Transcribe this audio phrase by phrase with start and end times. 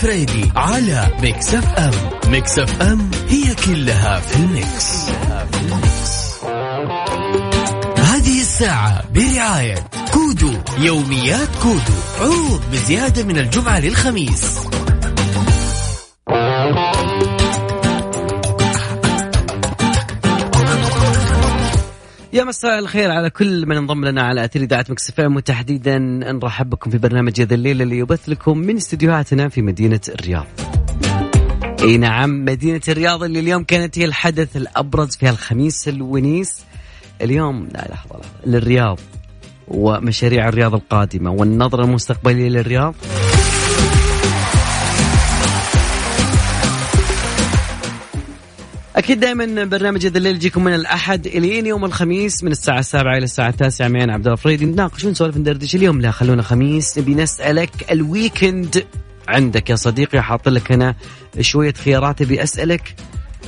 [0.00, 1.92] الفريدي على ميكس اف ام
[2.30, 5.10] ميكس اف ام هي كلها في ال mix,
[7.98, 9.74] هذه الساعة برعاية
[10.12, 14.70] كودو يوميات كودو عروض بزيادة من الجمعة للخميس.
[22.32, 26.70] يا مساء الخير على كل من انضم لنا على اثير اذاعه مكس إف وتحديدا نرحب
[26.70, 30.46] بكم في برنامج هذا الليل اللي يبث لكم من استديوهاتنا في مدينة الرياض.
[31.82, 36.64] إي نعم مدينة الرياض اللي اليوم كانت هي الحدث الأبرز في الخميس الونيس.
[37.22, 39.00] اليوم لا لحظه لحظه للرياض
[39.68, 42.94] ومشاريع الرياض القادمة والنظرة المستقبلية للرياض.
[49.00, 53.24] أكيد دائما برنامج هذا الليل يجيكم من الأحد الين يوم الخميس من الساعة السابعة إلى
[53.24, 53.88] الساعة التاسعة.
[53.88, 56.98] معي عبد الله فريدي نتناقش ونسولف ندردش اليوم؟ لا خلونا خميس.
[56.98, 58.84] نبي نسألك ال weekend
[59.28, 60.22] عندك يا صديقي.
[60.22, 60.94] حاط لك أنا
[61.40, 62.22] شوية خيارات.
[62.22, 62.94] أبي أسألك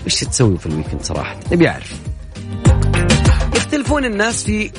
[0.06, 1.92] وش تسوي في ال weekend صراحة؟ نبي أعرف.
[3.56, 4.70] يختلفون الناس في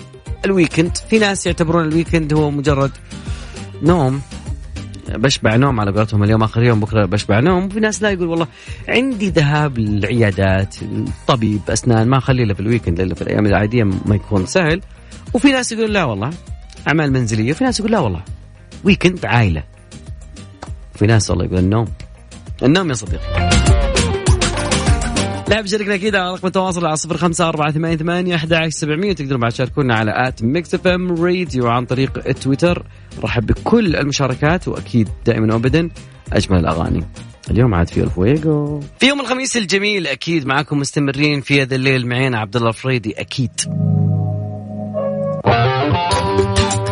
[0.46, 0.98] ال weekend.
[1.10, 2.92] في ناس يعتبرون ال weekend هو مجرد
[3.82, 4.22] نوم.
[5.10, 7.70] بشبع نوم على قولتهم اليوم آخر يوم بكرة بشبع نوم.
[7.70, 8.48] في ناس لا يقول والله
[8.88, 10.76] عندي ذهاب للعيادات
[11.28, 14.82] طبيب أسنان ما اخلي إلا في ال weekend إلا في الأيام العادية ما يكون سهل.
[15.34, 16.30] وفي ناس يقول لا والله
[16.88, 17.52] أعمال منزلية.
[17.52, 18.22] وفي ناس يقول لا والله
[18.84, 19.64] weekend عائله
[20.96, 21.88] في ناس والله يقول النوم
[22.64, 23.43] النوم يا صديقي.
[25.54, 29.14] لا بشاركنا أكيد على رقم التواصل على صفر خمسة أربعة ثمانية ثمانية أحد عشر سبعمية.
[29.14, 32.86] تقدروا بعد تشاركونا على at Mix FM Radio عن طريق تويتر.
[33.24, 35.90] رحب بكل المشاركات وأكيد دائما وأبدا
[36.34, 37.04] أجمل الأغاني.
[37.52, 42.36] اليوم عاد في الفويجو في يوم الخميس الجميل أكيد معكم مستمرين في هذا الليل معين
[42.36, 43.52] عبد الله الفريدي أكيد.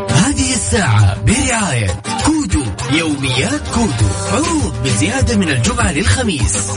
[0.09, 2.63] هذه الساعة برعاية كودو
[2.97, 6.71] يوميات كودو عروض بزيادة من الجمعة للخميس.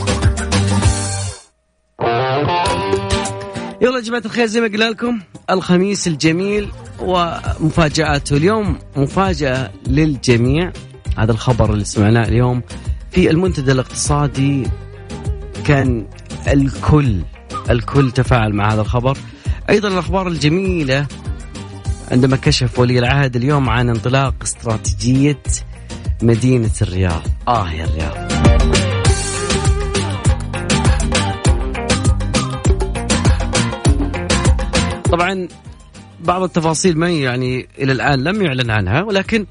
[3.84, 6.68] يلا يا جماعة الخير زي ما قلنا لكم الخميس الجميل
[7.00, 10.72] ومفاجآته اليوم مفاجأة للجميع.
[11.18, 12.62] هذا الخبر اللي سمعناه اليوم
[13.10, 14.66] في المنتدى الاقتصادي
[15.66, 16.06] كان
[16.48, 17.20] الكل
[17.70, 19.18] الكل تفاعل مع هذا الخبر.
[19.70, 21.06] أيضا الأخبار الجميلة
[22.10, 25.42] عندما كشف ولي العهد اليوم عن انطلاق استراتيجية
[26.22, 27.22] مدينة الرياض.
[27.48, 28.93] آه يا الرياض.
[35.12, 35.48] طبعا
[36.20, 39.46] بعض التفاصيل ما يعني إلى الآن لم يعلن عنها ولكن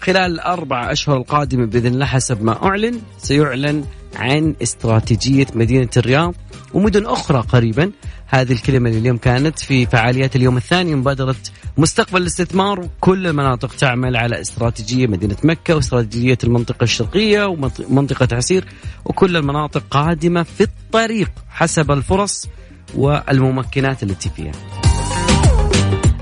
[0.00, 3.84] خلال الاربع أشهر القادمة بإذن الله حسب ما أعلن سيعلن
[4.16, 6.34] عن استراتيجية مدينة الرياض
[6.74, 7.92] ومدن أخرى قريبا.
[8.26, 11.36] هذه الكلمة اللي اليوم كانت في فعاليات اليوم الثاني مبادرة
[11.78, 12.88] مستقبل الاستثمار.
[13.00, 18.64] كل المناطق تعمل على استراتيجية مدينة مكة واستراتيجية المنطقة الشرقية ومنطقة عسير
[19.04, 22.48] وكل المناطق قادمة في الطريق حسب الفرص.
[22.94, 24.52] والممكنات التي فيها.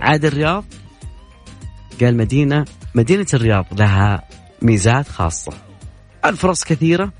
[0.00, 0.64] عاد الرياض
[2.00, 2.64] قال مدينة
[2.94, 4.22] مدينة الرياض لها
[4.62, 5.53] ميزات خاصة.
[6.25, 7.12] الفرص كثيرة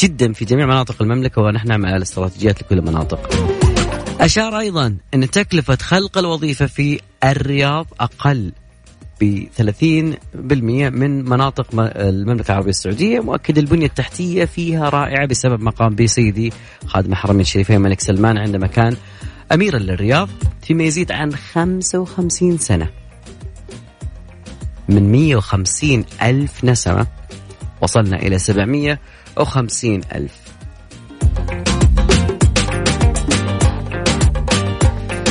[0.00, 3.30] جدا في جميع مناطق المملكة ونحن نعمل على الاستراتيجيات لكل المناطق
[4.20, 8.52] أشار أيضا أن تكلفة خلق الوظيفة في الرياض أقل.
[9.20, 9.64] ب 30%
[10.92, 16.52] من مناطق المملكة العربية السعودية مؤكد البنية التحتية فيها رائعة بسبب ما قام به سيدي
[16.86, 18.96] خادم الحرمين الشريفين الملك سلمان عندما كان
[19.52, 20.28] أميرا للرياض
[20.62, 22.90] فيما يزيد عن 55 سنة.
[24.88, 27.06] من 150 ألف نسمة
[27.80, 30.49] وصلنا إلى 750 ألف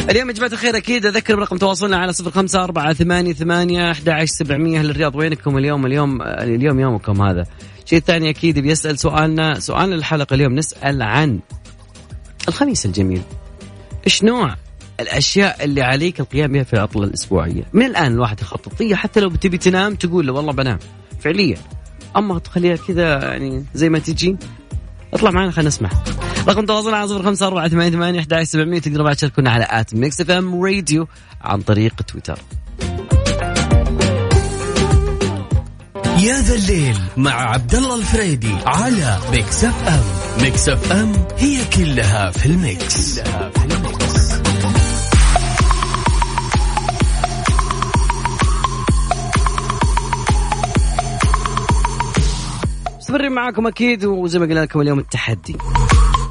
[0.10, 4.10] اليوم يا جماعة الخير أكيد أذكر برقم تواصلنا على صفر خمسة أربعة ثمانية ثمانية أحد
[4.10, 4.82] عشر سبعمية.
[4.82, 7.46] للرياض وينكم اليوم؟ اليوم اليوم يومكم هذا.
[7.86, 11.40] شيء ثاني أكيد بيسأل سؤالنا سؤال الحلقة اليوم نسأل عن
[12.48, 13.22] الخميس الجميل.
[14.08, 14.56] إيش نوع
[15.00, 19.30] الأشياء اللي عليك القيام بها في العطلة الأسبوعية؟ من الآن الواحد يخطط هي حتى لو
[19.30, 20.80] بتبي تنام تقول له والله بنام
[21.20, 21.58] فعليا.
[22.18, 24.38] أما تخليها كذا يعني زي ما تجي
[25.14, 25.90] اطلع معنا خلينا نسمع.
[26.48, 28.80] رقم تواصلنا على صفر خمسة أربعة ثمانية ثمانية أحد سبعمية.
[28.80, 31.08] تقدروا بعد تشاركونا على at Mix FM Radio
[31.42, 32.40] عن طريق تويتر.
[36.20, 40.04] يا ذا الليل مع عبد الله الفريدي على Mix FM.
[40.44, 44.40] Mix FM هي كلها في ال mix, كلها في ال mix.
[53.00, 55.56] مستمرين معاكم أكيد وزي ما قلنا لكم اليوم التحدي.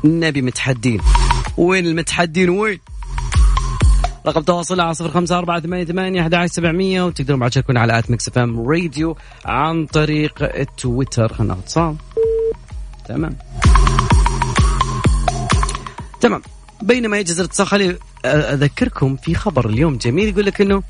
[0.05, 1.01] نبي متحدين.
[1.57, 2.79] وين المتحدين؟ وين؟
[4.27, 8.11] رقم تواصل على صفر خمسة أربعة ثمانية ثمانية أحد سبعمية وتقدرون بعد تشاركون على at
[8.11, 11.97] Mix FM Radio عن طريق التويتر خلينا ناخذ اتصال
[13.09, 13.37] تمام.
[16.21, 16.43] تمام.
[16.83, 20.83] بينما يجهز الاتصال خلي أذكركم في خبر اليوم جميل يقول لك إنه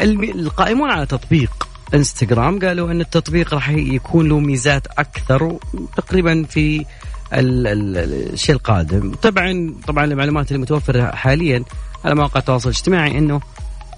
[0.00, 5.58] القائمون على تطبيق إنستغرام قالوا إن التطبيق راح يكون له ميزات أكثر
[5.96, 6.84] تقريبا في
[7.32, 9.14] الشيء القادم.
[9.14, 11.64] طبعا طبعا المعلومات اللي متوفرة حاليا
[12.04, 13.40] على مواقع التواصل الاجتماعي إنه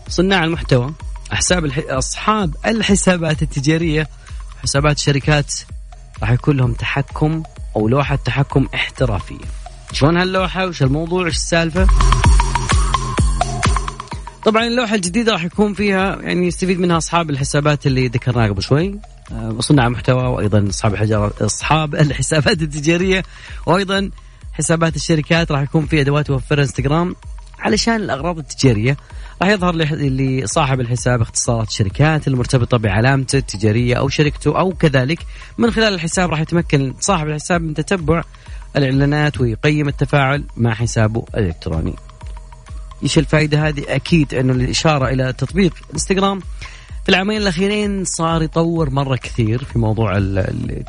[0.08, 0.92] صناع المحتوى
[1.32, 1.80] أحساب الح...
[1.88, 4.08] أصحاب الحسابات التجارية
[4.62, 5.54] حسابات الشركات
[6.20, 7.42] راح يكون لهم تحكم
[7.76, 9.44] أو لوحة تحكم احترافية.
[9.92, 11.86] شلون هاللوحة؟ وش الموضوع؟ وش السالفة؟
[14.44, 19.00] طبعا اللوحة الجديدة راح يكون فيها يعني يستفيد منها أصحاب الحسابات اللي ذكرناها قبل شوي.
[19.60, 23.22] صناع محتوى وأيضا أصحاب أصحاب الحسابات التجارية
[23.66, 24.10] وأيضا
[24.52, 27.16] حسابات الشركات راح يكون في أدوات توفرها إنستغرام
[27.58, 28.96] علشان الأغراض التجارية
[29.42, 35.18] راح يظهر لصاحب الحساب اختصارات الشركات المرتبطة بعلامته التجارية أو شركته أو كذلك
[35.58, 38.22] من خلال الحساب راح يتمكن صاحب الحساب من تتبع
[38.76, 41.94] الإعلانات ويقيم التفاعل مع حسابه الإلكتروني.
[43.02, 46.40] إيش الفائده هذه؟ أكيد أنه الإشارة إلى تطبيق إنستغرام
[47.04, 50.84] في العامين الأخيرين صار يطور مرة كثير في موضوع ال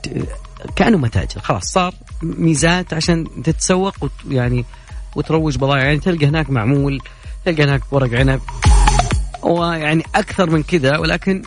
[0.76, 1.42] كأنه متاجر.
[1.42, 3.96] خلاص صار ميزات عشان تتسوق
[4.28, 4.66] ويعني
[5.16, 7.02] وتروج بضائع يعني تلقى هناك معمول
[7.46, 8.42] تلقى هناك ورق عنب.
[9.44, 11.42] ويعني أكثر من كذا ولكن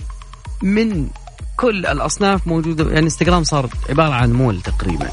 [0.62, 1.08] من
[1.56, 2.84] كل الأصناف موجودة.
[2.84, 5.10] يعني انستغرام صار عبارة عن مول تقريبا.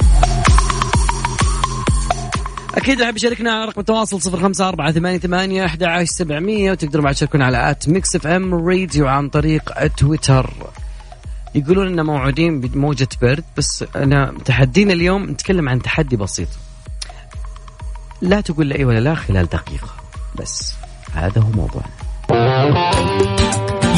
[2.75, 7.03] أكيد أحب يشاركنا على رقم التواصل صفر خمسة أربعة ثمانية ثمانية أحد عشر سبعمية وتقدروا
[7.03, 10.53] بعد تشاركونا على at Mix FM Radio عن طريق تويتر.
[11.56, 16.47] يقولون أننا موعودين بموجة برد بس أنا تحدينا اليوم نتكلم عن تحدي بسيط.
[18.21, 19.95] لا تقول لأي ولا لا خلال دقيقة
[20.35, 20.73] بس
[21.13, 21.91] هذا هو موضوعنا.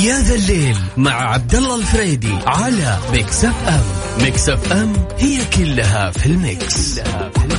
[0.03, 4.23] يا ذا الليل مع عبد الله الفريدي على Mix FM.
[4.23, 7.52] Mix FM هي كلها في ال mix, كلها في ال mix.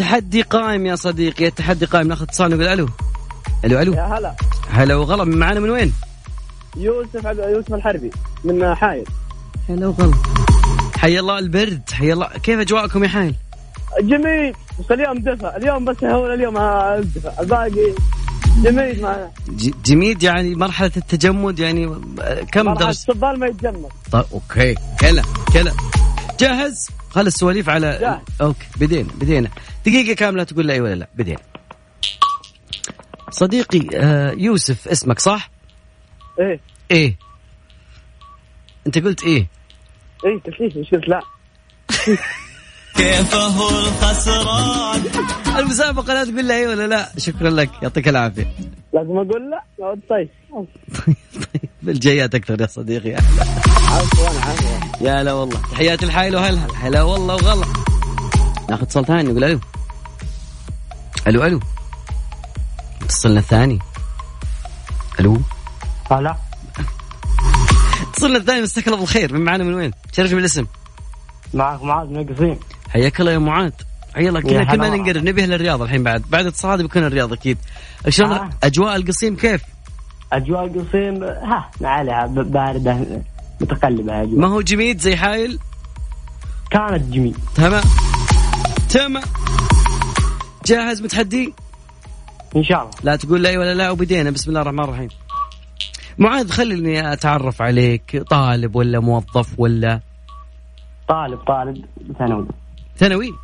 [0.00, 2.08] التحدي قائم يا صديقي التحدي قائم.
[2.08, 2.88] ناخذ اتصال نقول ألو.
[3.64, 3.92] ألو ألو.
[3.92, 4.36] يا هلا.
[4.70, 5.92] هلا وغلا من معانا من وين؟
[6.76, 8.10] يوسف يوسف الحربي
[8.44, 9.04] من حايل.
[9.68, 10.14] هلا وغلا.
[10.96, 12.28] حي الله البرد حي الله.
[12.42, 13.34] كيف أجواءكم يا حايل؟
[14.00, 14.54] جميل.
[14.78, 15.52] بس اليوم دفى.
[15.56, 17.32] اليوم بس هو اليوم الدفى.
[17.40, 17.94] الباقي
[18.62, 19.30] جميد معنا.
[19.84, 21.86] جميد يعني مرحلة التجمد يعني
[22.52, 23.90] كم درجة؟ الصبال ما يتجمد.
[24.12, 24.74] طيب أوكي.
[25.00, 25.22] كلا
[25.52, 25.72] كلا.
[26.40, 28.20] جاهز؟ خلي السواليف على جاهز.
[28.40, 29.50] okay بدينا بدينا.
[29.86, 31.38] دقيقة كاملة تقول لي اي ولا لا بدينا.
[33.30, 35.50] صديقي آه يوسف اسمك صح؟
[36.40, 36.60] إيه.
[36.90, 37.16] إيه.
[38.86, 39.46] أنت قلت إيه؟
[40.24, 41.20] إيه كيف مش قلت لا.
[42.96, 45.02] كيفه الخسران
[45.58, 47.08] المسابقة لا تقول لي إيه ولا لا.
[47.18, 48.46] شكرا لك يعطيك العافية.
[48.94, 51.16] لازم أقول لا لا طيب طيب.
[51.88, 53.14] الجايات أكثر يا صديقي.
[53.14, 55.60] عفوا عفوا يا لا والله.
[55.72, 56.66] تحياتي الحايل وهلا.
[56.82, 57.66] هلا والله وغلا.
[58.70, 59.60] ناخذ اتصال ثاني نقول ألو.
[61.26, 61.60] ألو ألو.
[63.02, 63.78] اتصلنا الثاني.
[65.20, 65.40] ألو.
[66.10, 66.36] هلا.
[68.10, 69.32] اتصلنا الثاني مساك الله بالخير.
[69.32, 70.66] من معنا من وين؟ شرف بالاسم.
[71.54, 72.58] معك معاذ من القصيم.
[72.88, 73.72] حياك الله يا معاذ.
[74.14, 74.96] حيا الله كنا هلا كنا.
[74.96, 75.24] نقرب.
[75.24, 76.22] نبي الرياض الحين بعد.
[76.30, 77.58] بعد اتصال بيكون الرياض أكيد.
[78.08, 78.50] شلون آه.
[78.62, 79.60] أجواء القصيم كيف؟
[80.32, 83.22] أجواء القصيم ها ما عليها باردة
[83.60, 84.40] متقلبة أجواء.
[84.40, 85.58] ما هو جميد زي حايل؟
[86.70, 87.36] كانت جميل.
[87.54, 87.84] تمام.
[88.90, 89.22] تمام.
[90.66, 91.52] جاهز متحدي؟
[92.56, 92.92] إن شاء الله.
[93.02, 94.30] لا تقول لا ولا لا وبدينا.
[94.30, 95.08] بسم الله الرحمن الرحيم.
[96.18, 98.22] معاذ خليني أتعرف عليك.
[98.30, 100.00] طالب ولا موظف ولا؟
[101.08, 101.84] طالب طالب
[102.18, 102.46] ثانوي.
[102.96, 103.34] ثانوي؟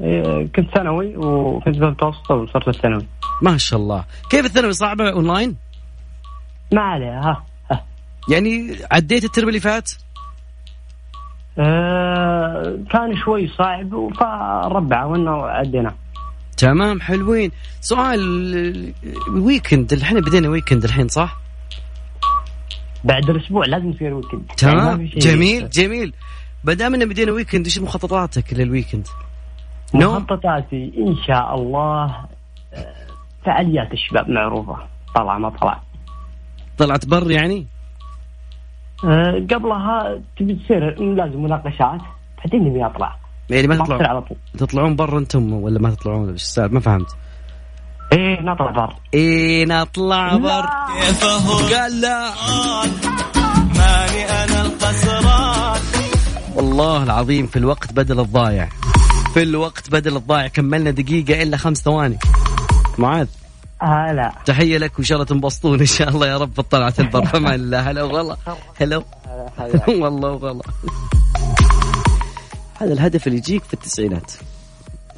[0.00, 3.06] إيه، كنت ثانوي وكنت في المتوسط وصرت الثانوي.
[3.42, 4.04] ما شاء الله.
[4.30, 5.56] كيف الثانوي صعبة اونلاين
[6.72, 7.84] ما عليها ها ها.
[8.28, 9.90] يعني عديت ال term اللي فات؟
[11.58, 15.94] آه، كان شوي صعب فربع وإنه عدينا.
[16.56, 17.50] تمام حلوين.
[17.80, 18.20] سؤال
[19.28, 21.36] ال weekend الحين بدينا weekend الحين صح؟
[23.04, 25.08] بعد الأسبوع لازم يصير weekend يعني ما تمام.
[25.08, 25.18] شيء.
[25.18, 26.12] جميل جميل.
[26.64, 29.06] ما دام انه بدينا weekend إيش مخططاتك لل weekend
[29.94, 32.04] مخططاتي إن شاء الله
[32.74, 33.05] آه،
[33.46, 34.76] فعاليات الشباب معروفة.
[35.14, 35.80] طلع ما طلع.
[36.78, 37.66] طلعت بر يعني؟
[39.04, 42.00] آه، قبلها تبي تصير لازم مناقشات
[42.38, 43.16] بعدين نبي اطلع
[43.50, 44.36] يعني ما تطلعون؟ على طول.
[44.58, 47.16] تطلعون برا أنتم ولا ما تطلعون؟ إيش السالفه ما فهمت.
[48.12, 48.94] إيه نطلع بر.
[49.14, 50.66] إيه نطلع بر.
[51.00, 52.30] كيفه قال لا.
[53.78, 55.80] ماني أنا الخسران.
[56.56, 58.68] والله العظيم في الوقت بدل الضايع.
[59.34, 62.18] في الوقت بدل الضايع كملنا دقيقة إلا خمس ثواني.
[62.98, 63.26] معاذ.
[63.82, 66.60] هلا تحية لك وإن شاء الله تنبسطون إن شاء الله يا رب.
[66.60, 67.80] طلعت البر فما الله.
[67.90, 68.02] هلا.
[68.02, 68.36] وغلا
[68.80, 69.02] هلا
[70.02, 70.62] والله وغلا
[72.80, 74.32] هذا الهدف اللي يجيك في التسعينات.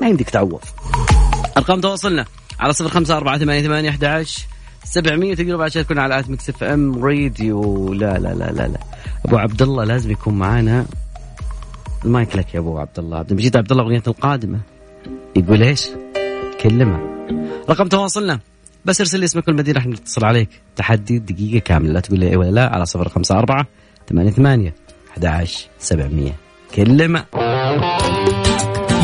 [0.00, 0.64] ما يمديك تعوض.
[1.56, 2.24] أرقام تواصلنا
[2.60, 4.42] على صفر خمسة أربعة ثمانية ثمانية أحد عشر
[4.84, 5.34] سبعمية.
[5.34, 7.92] تقدروا بعد تشاركونا على at Mix FM Radio.
[7.92, 8.78] لا لا لا لا لا.
[9.26, 10.86] أبو عبد الله لازم يكون معانا.
[12.04, 13.18] المايك لك يا أبو عبد الله.
[13.18, 14.60] عبد المجيد عبد الله أغنيته القادمة.
[15.36, 15.88] يقول إيش؟
[16.60, 17.17] كلمة.
[17.70, 18.40] رقم تواصلنا.
[18.84, 20.48] بس ارسل لي اسمك والمدينة راح نتصل عليك.
[20.76, 23.66] تحدي دقيقة كاملة لا تقول لي اي ولا لا على صفر خمسة أربعة
[24.10, 24.74] ثمانية ثمانية
[25.12, 26.34] أحد عشر سبعمية.
[26.74, 27.24] كلمة.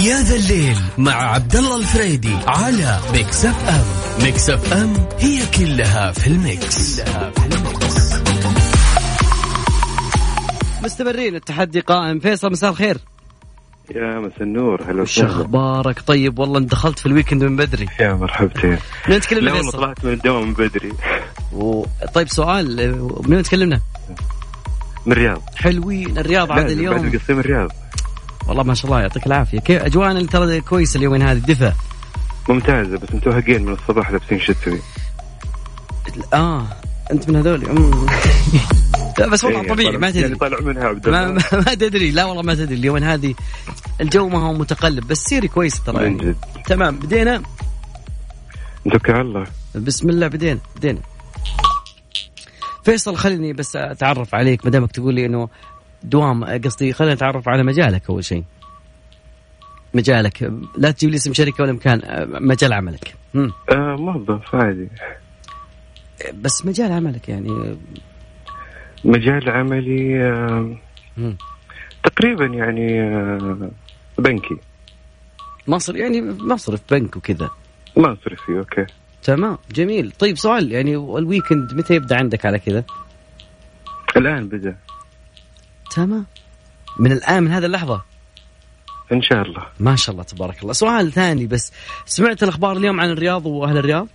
[0.05, 3.85] يا ذا الليل مع عبد الله الفريدي على Mix FM
[4.25, 8.15] Mix FM هي كلها في ال mix, كلها في ال mix.
[10.85, 12.21] مستمرين التحدي قائم.
[12.21, 12.99] فيصل مساء الخير.
[13.91, 15.31] يا مساء النور هلا وسهلا.
[15.31, 17.87] أخبارك؟ طيب والله انت دخلت في ال weekend من بدري.
[18.01, 18.79] يا مرحبتين.
[19.09, 20.93] من تكلمنا لا والله طلعت من الدوام من بدري.
[21.53, 21.85] و...
[22.15, 22.99] طيب سؤال
[23.29, 23.81] من تكلمنا؟
[25.07, 25.43] من الرياض.
[25.57, 27.15] حلوين الرياض عاد لازم، بعد اليوم.
[27.15, 27.71] القصيم الرياض.
[28.49, 29.59] والله ما شاء الله يعطيك العافية.
[29.59, 31.73] كيف أجواءنا اللي ترى كويسه اليومين هذه دفى
[32.49, 34.79] ممتازة بس متوهقين من الصباح لابسين شتوي.
[36.35, 36.67] آه
[37.13, 37.65] أنت من هذول.
[37.69, 38.07] أمم.
[39.19, 40.35] لا بس والله إيه، طبيعي ما يعني تدري.
[40.35, 42.11] طالع منها عبد ما, ما, ما تدري.
[42.11, 42.75] لا والله ما تدري.
[42.75, 43.35] اليومين هذه
[44.01, 46.35] الجو ما هو متقلب بس سيري كويس ترى يعني.
[46.67, 46.99] تمام.
[46.99, 47.43] بدينا؟
[48.87, 49.47] نتوكل على الله.
[49.75, 50.29] بسم الله.
[50.29, 50.59] بدينا.
[50.77, 51.01] بدينا.
[52.85, 55.49] فيصل خليني بس أتعرف عليك ما دامك تقول لي إنه
[56.03, 58.45] دوام قصدي خلينا نتعرف على مجالك أول شيء.
[59.95, 60.53] مجالك.
[60.77, 62.01] لا تجيب لي اسم شركة ولا مكان
[62.41, 63.15] مجال عملك.
[63.35, 63.53] مم.
[63.71, 64.89] آه موظف عادي.
[66.35, 67.77] بس مجال عملك يعني
[69.05, 70.79] مجال عملي.
[72.05, 73.71] تقريبا يعني آه
[74.19, 74.57] بنكي.
[75.67, 77.51] مصر يعني مصرف بنك وكذا.
[78.47, 78.87] فيه okay.
[79.23, 80.13] تمام جميل.
[80.19, 82.85] طيب سؤال يعني ال weekend متى يبدأ عندك على كذا؟
[84.17, 84.77] الآن بدأ.
[85.91, 86.27] تمام.
[86.99, 88.03] من الآن من هذه اللحظة؟
[89.13, 89.67] إن شاء الله.
[89.81, 90.73] ما شاء الله تبارك الله.
[90.73, 91.73] سؤال ثاني بس.
[92.07, 94.09] سمعت الأخبار اليوم عن الرياض وأهل الرياض؟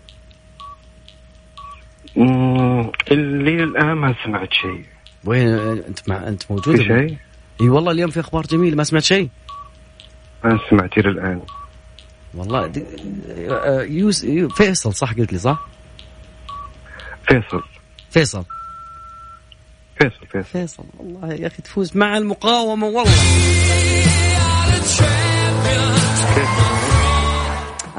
[2.15, 2.58] مم،
[3.11, 4.85] اللي الآن ما سمعت شيء.
[5.25, 7.17] وين أنت مع أنت موجود؟ في شيء؟
[7.61, 9.29] إي والله اليوم في أخبار جميله ما سمعت شيء.
[10.43, 11.41] ما سمعت إلى الآن.
[12.33, 12.83] والله دي...
[13.49, 14.23] آه، يوس...
[14.23, 15.67] يو- فيصل صح قلت لي صح؟
[17.27, 17.63] فيصل.
[18.11, 18.43] فيصل.
[19.99, 20.43] فيصل فيصل.
[20.43, 23.11] فيصل والله يا أخي تفوز مع المقاومة والله.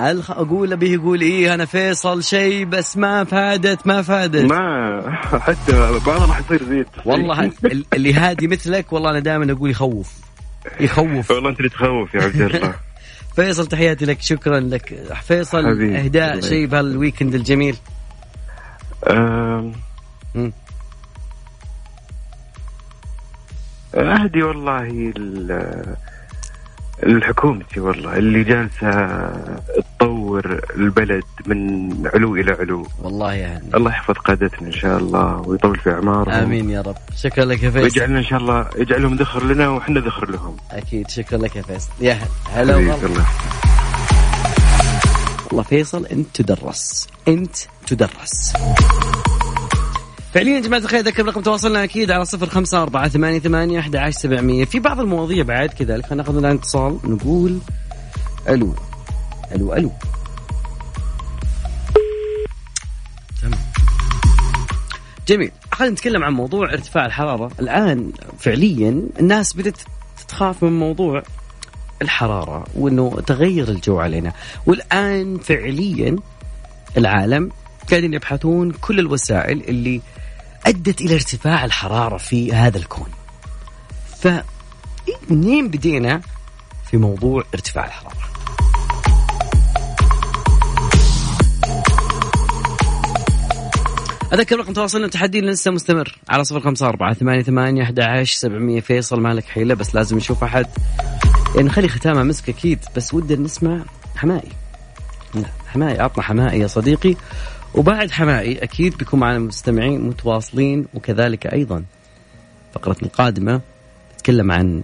[0.00, 0.30] الخ...
[0.30, 4.44] أقول ابيه يقول إيه أنا فيصل شيء بس ما فادت ما فادت.
[4.52, 5.02] ما
[5.40, 5.72] حتى
[6.06, 6.86] بعضها راح يصير زيت.
[7.04, 10.12] والله ال- اللي هادي مثلك والله أنا دائما أقول يخوف.
[10.80, 11.30] يخوف.
[11.30, 12.74] والله أنت اللي تخوف يا عبد الله.
[13.36, 14.94] فيصل تحياتي لك شكرا لك.
[15.22, 15.98] فيصل حبيبي.
[15.98, 17.76] إهداء شيء بهالويكند الجميل.
[19.10, 19.72] أم،.
[23.94, 25.96] أهدي والله ال-
[27.02, 28.90] الحكومتي والله اللي جالسة
[29.98, 32.86] تطور البلد من علو إلى علو.
[33.02, 33.64] والله يعني.
[33.74, 36.30] الله يحفظ قادتنا إن شاء الله ويطول في أعمارهم.
[36.30, 36.96] آمين يا رب.
[37.16, 37.84] شكرا لك يا فيصل.
[37.84, 40.56] ويجعلنا إن شاء الله يجعلهم ذخر لنا وحنا ذخر لهم.
[40.70, 41.10] أكيد.
[41.10, 41.90] شكرا لك يا فيصل.
[42.00, 42.18] يا
[42.52, 43.26] هلا والله الله.
[45.46, 47.08] والله فيصل إنت تدرس.
[47.28, 48.52] إنت تدرس.
[50.34, 53.96] فعليا يا جماعة الخير ذكر رقم تواصلنا أكيد على صفر خمسة أربعة ثمانية ثمانية أحد
[53.96, 54.64] عشر سبعمية.
[54.64, 57.58] في بعض المواضيع بعد كذلك خلينا ناخذ الآن اتصال نقول
[58.48, 58.74] ألو.
[59.54, 59.92] ألو ألو.
[63.42, 63.60] تمام.
[65.28, 65.50] جميل.
[65.72, 67.50] خلينا نتكلم عن موضوع ارتفاع الحرارة.
[67.60, 69.78] الآن فعليا الناس بدأت
[70.28, 71.22] تخاف من موضوع
[72.02, 74.32] الحرارة وأنه تغير الجو علينا.
[74.66, 76.16] والآن فعليا
[76.96, 77.50] العالم
[77.90, 80.00] قاعدين يبحثون كل الوسائل اللي
[80.70, 83.08] أدت إلى ارتفاع الحرارة في هذا الكون.
[84.22, 84.28] ف
[85.30, 86.20] منين بدينا
[86.90, 88.20] في موضوع ارتفاع الحرارة؟
[94.32, 96.18] أذكر رقم تواصلنا التحدي لسه مستمر.
[96.28, 99.20] على صفر خمسة أربعة ثمانية ثمانية أحد عشر سبعمية فيصل.
[99.20, 100.66] مالك حيلة بس لازم نشوف أحد.
[101.54, 103.80] يعني نخلي ختامها مسك أكيد بس ودنا نسمع
[104.16, 104.52] حمائي
[105.34, 107.16] لا، حمائي عطنا حمائي يا صديقي.
[107.74, 111.84] وبعد حمائي أكيد بيكون معنا مستمعين متواصلين وكذلك أيضا.
[112.74, 113.60] فقرتنا القادمة
[114.16, 114.82] تتكلم عن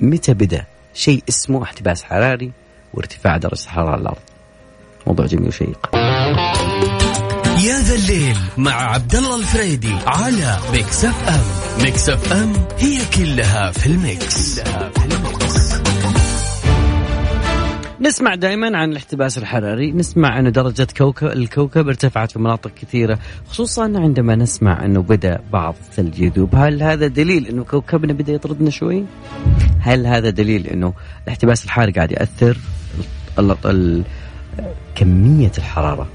[0.00, 0.64] متى بدأ
[0.94, 2.52] شيء اسمه احتباس حراري
[2.94, 4.18] وارتفاع درجة الحرارة على الأرض.
[5.06, 5.90] موضوع جميل وشيق.
[7.64, 11.84] يا ذا الليل مع عبد الله الفريدي على Mix FM.
[11.84, 15.75] Mix FM هي كلها في ال mix, كلها في ال mix.
[18.00, 23.82] نسمع دائما عن الاحتباس الحراري نسمع أن درجة كوكب الكوكب ارتفعت في مناطق كثيرة خصوصا
[23.82, 29.04] عندما نسمع أنه بدأ بعض الثلج يذوب هل هذا دليل أنه كوكبنا بدأ يطردنا شوي؟
[29.80, 32.58] هل هذا دليل أنه الاحتباس الحراري قاعد يأثر
[33.38, 34.02] ال ال
[34.94, 36.08] كمية الحرارة؟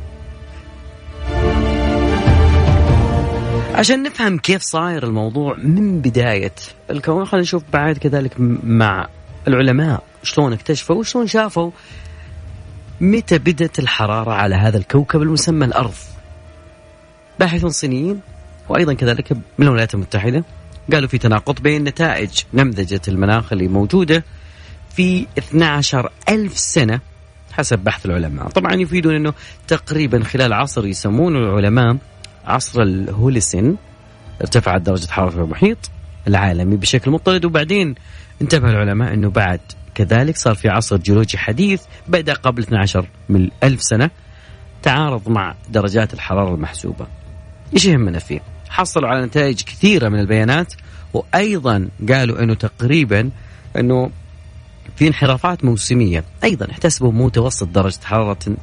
[3.75, 6.53] عشان نفهم كيف صاير الموضوع من بداية
[6.89, 8.31] الكون خلينا نشوف بعد كذلك
[8.63, 9.07] مع
[9.47, 10.10] العلماء.
[10.23, 11.71] شلون اكتشفوا وشلون شافوا
[13.01, 15.93] متى بدت الحرارة على هذا الكوكب المسمى الأرض.
[17.39, 18.19] باحثون صينيين
[18.69, 20.43] وأيضا كذلك من الولايات المتحدة
[20.93, 24.23] قالوا في تناقض بين نتائج نمذجة المناخ اللي موجودة
[24.95, 26.99] في 12 ألف سنة
[27.51, 28.49] حسب بحث العلماء.
[28.49, 29.33] طبعا يفيدون أنه
[29.67, 31.97] تقريبا خلال عصر يسمونه العلماء
[32.45, 33.77] عصر الهوليسين
[34.41, 35.77] ارتفعت درجة حرارة المحيط
[36.27, 37.95] العالمي بشكل مضطرد وبعدين
[38.41, 39.59] انتبه العلماء أنه بعد
[39.95, 44.09] كذلك صار في عصر جيولوجي حديث بدأ قبل 12 من ألف سنة
[44.83, 47.07] تعارض مع درجات الحرارة المحسوبة.
[47.73, 50.73] إيش يهمنا فيه؟ حصلوا على نتائج كثيرة من البيانات
[51.13, 53.29] وأيضا قالوا أنه تقريبا
[53.77, 54.11] أنه
[54.95, 56.23] في انحرافات موسمية.
[56.43, 58.55] أيضا احتسبوا متوسط درجة حرارة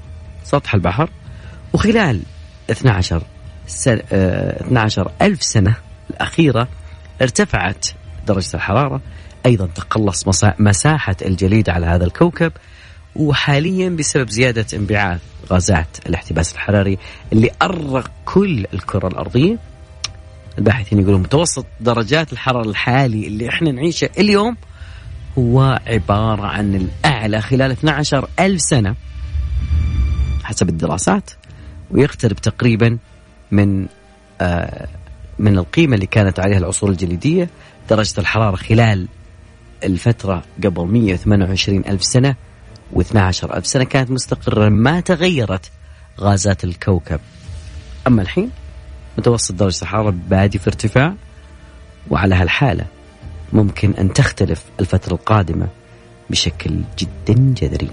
[0.45, 1.11] سطح البحر
[1.73, 2.23] وخلال
[2.71, 3.23] 12
[3.67, 5.75] سنة 12 ألف سنة
[6.11, 6.69] الأخيرة
[7.23, 7.87] ارتفعت
[8.27, 9.01] درجة الحرارة
[9.47, 12.53] أيضا تقلص مساحة الجليد على هذا الكوكب
[13.17, 15.21] وحاليا بسبب زيادة انبعاث
[15.53, 16.99] غازات الاحتباس الحراري
[17.33, 19.59] اللي أرق كل الكرة الأرضية.
[20.59, 24.57] الباحثين يقولون متوسط درجات الحرارة الحالي اللي إحنا نعيشه اليوم
[25.39, 28.95] هو عبارة عن الأعلى خلال 12 ألف سنة
[30.45, 31.31] حسب الدراسات
[31.91, 32.99] ويقترب تقريبا
[33.51, 33.87] من
[34.41, 34.89] آه
[35.39, 37.49] من القيمة اللي كانت عليها العصور الجليدية
[37.91, 39.09] درجة الحرارة خلال
[39.85, 42.35] الفترة قبل 128 ألف سنة
[42.95, 43.17] و12
[43.55, 45.71] ألف سنة كانت مستقرة ما تغيرت
[46.21, 47.21] غازات الكوكب.
[48.07, 48.51] أما الحين
[49.19, 51.15] متوسط درجة الحرارة بادي في ارتفاع
[52.11, 52.85] وعلى هالحالة
[53.53, 55.69] ممكن أن تختلف الفترة القادمة
[56.31, 57.91] بشكل جدا جذري.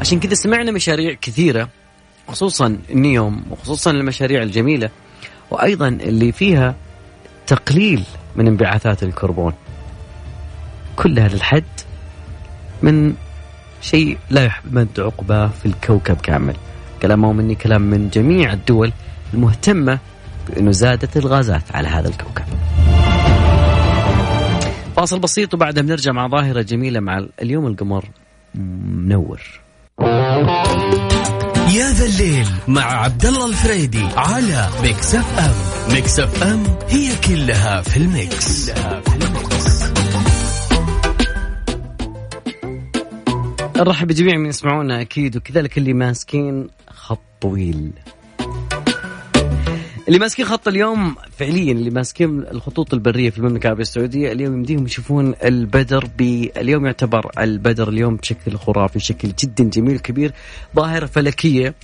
[0.00, 1.68] عشان كذا سمعنا مشاريع كثيرة
[2.28, 4.90] خصوصا النيوم وخصوصا المشاريع الجميلة.
[5.52, 6.74] وأيضا اللي فيها
[7.46, 8.04] تقليل
[8.36, 9.52] من انبعاثات الكربون.
[10.96, 11.64] كلها للحد
[12.82, 13.14] من
[13.80, 16.56] شيء لا يحمد عقباه في الكوكب كامل.
[17.02, 18.92] كلام مو مني كلام من جميع الدول
[19.34, 19.98] المهتمة
[20.48, 22.44] بأنه زادت الغازات على هذا الكوكب.
[24.96, 28.04] فاصل بسيط وبعدها بنرجع مع ظاهرة جميلة مع اليوم القمر
[28.54, 29.61] منور.
[30.00, 35.54] يا ذا الليل مع عبد الله الفريدي على Mix FM
[35.94, 39.82] Mix FM هي كلها في ال mix, كلها في ال mix.
[43.76, 47.92] نرحب بجميع من يسمعونا أكيد وكذلك اللي ماسكين خط طويل
[50.08, 54.86] اللي ماسكين خط اليوم فعليا اللي ماسكين الخطوط البرية في المملكة العربية السعودية اليوم يمديهم
[54.86, 56.22] يشوفون البدر ب
[56.56, 60.32] اليوم يعتبر البدر اليوم بشكل خرافي بشكل جدا جميل كبير
[60.76, 61.74] ظاهرة فلكية.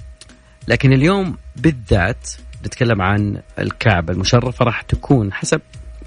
[0.69, 2.31] لكن اليوم بالذات
[2.67, 5.61] نتكلم عن الكعبه المشرفة راح تكون حسب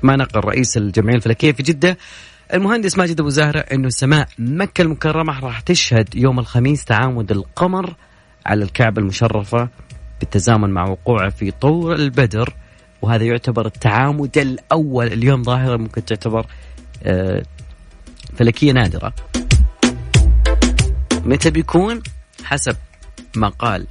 [0.03, 1.97] ما نقل رئيس الجمعية الفلكية في جدة
[2.53, 7.95] المهندس ماجد أبو زهرة إنه سماء مكة المكرمة راح تشهد يوم الخميس تعامد القمر
[8.45, 9.69] على الكعبه المشرفة.
[10.21, 12.53] بالتزامن مع وقوعه في طور البدر
[13.01, 16.45] وهذا يعتبر التعامد الأول اليوم ظاهرة ممكن تعتبر
[17.03, 17.43] آه،
[18.37, 19.13] فلكية نادرة.
[21.25, 22.01] متى بيكون؟
[22.43, 22.75] حسب
[23.35, 23.87] ما قال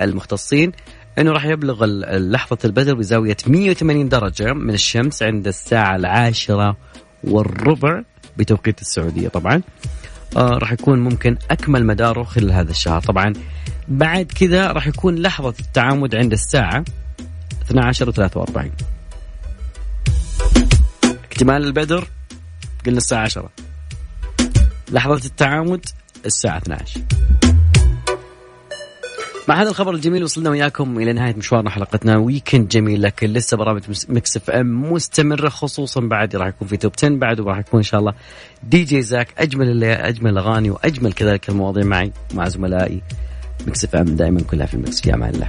[0.00, 0.72] المختصين.
[1.18, 1.84] إنه راح يبلغ
[2.18, 6.76] لحظة البدر بزاوية 180 درجة من الشمس عند الساعة العاشرة
[7.24, 8.02] والربع
[8.36, 9.62] بتوقيت السعودية طبعا.
[10.36, 13.00] راح يكون ممكن أكمل مداره خلال هذا الشهر.
[13.00, 13.32] طبعا
[13.88, 16.84] بعد كذا راح يكون لحظة التعامد عند الساعة
[17.62, 18.70] 12 و 43
[21.24, 22.08] اكتمال البدر
[22.86, 23.50] قلنا الساعة 10
[24.90, 25.86] لحظة التعامد
[26.26, 27.00] الساعة 12
[29.48, 32.16] مع هذا الخبر الجميل وصلنا وياكم إلى نهاية مشوارنا حلقتنا.
[32.16, 37.08] weekend جميل لكن لسه برامج Mix FM مستمرة خصوصا بعد راح يكون في top 10
[37.08, 38.14] بعد وراح يكون إن شاء الله
[38.62, 43.02] DJ Zack أجمل أجمل الاغاني وأجمل كذلك المواضيع معي مع زملائي.
[43.66, 45.48] Mix FM دائما كلها في ال mix في أمان الله